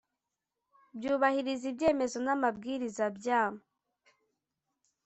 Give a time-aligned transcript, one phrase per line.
[0.97, 3.41] byubahiriza ibyemezo n amabwiriza bya